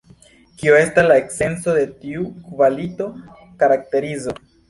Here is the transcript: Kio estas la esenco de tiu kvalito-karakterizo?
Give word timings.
Kio 0.61 0.77
estas 0.77 1.09
la 1.11 1.17
esenco 1.25 1.75
de 1.75 1.83
tiu 1.99 2.25
kvalito-karakterizo? 2.47 4.35